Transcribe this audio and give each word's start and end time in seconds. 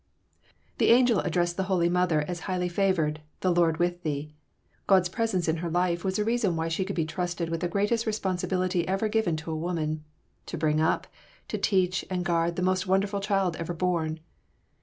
The 0.79 0.89
angel 0.89 1.19
addressed 1.19 1.57
the 1.57 1.65
holy 1.69 1.87
mother 1.87 2.25
as 2.27 2.39
"highly 2.49 2.67
favored," 2.67 3.21
"the 3.41 3.53
Lord 3.53 3.77
with 3.77 4.01
thee." 4.01 4.33
God's 4.87 5.09
presence 5.09 5.47
in 5.47 5.57
her 5.57 5.69
life 5.69 6.03
was 6.03 6.17
a 6.17 6.23
reason 6.25 6.55
why 6.55 6.69
she 6.69 6.83
could 6.83 6.95
be 6.95 7.05
trusted 7.05 7.49
with 7.49 7.59
the 7.59 7.67
greatest 7.67 8.07
responsibility 8.07 8.87
ever 8.87 9.07
given 9.07 9.37
to 9.37 9.51
a 9.51 9.55
woman, 9.55 10.03
to 10.47 10.57
bring 10.57 10.81
up, 10.81 11.05
to 11.49 11.59
teach 11.59 12.03
and 12.09 12.25
guard 12.25 12.55
the 12.55 12.63
most 12.63 12.87
wonderful 12.87 13.19
child 13.19 13.55
ever 13.57 13.75
born. 13.75 14.19